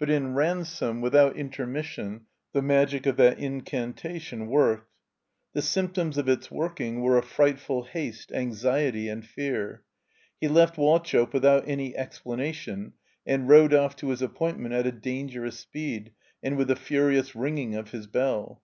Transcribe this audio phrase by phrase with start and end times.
[0.00, 2.22] But in Ransome, without intermission,
[2.52, 4.90] the magic of that incantation worked.
[5.52, 9.84] The symptoms of its working were a frightful haste, anxiety, and fear.
[10.40, 12.94] He left Wauchope without any explanation,
[13.24, 17.76] and rode off to his apix>intment at a dangerous speed and with a furious ringing
[17.76, 18.62] of his bell.